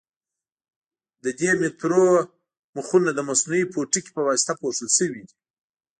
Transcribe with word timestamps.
د 1.23 1.25
دې 1.39 1.51
مترونو 1.61 2.25
مخونه 2.75 3.09
د 3.13 3.19
مصنوعي 3.29 3.65
پوټکي 3.73 4.11
په 4.13 4.21
واسطه 4.27 4.51
پوښل 4.61 4.87
شوي 4.97 5.19
دي. 5.27 5.35